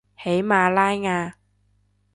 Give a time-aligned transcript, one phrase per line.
[0.17, 1.37] 喜马拉雅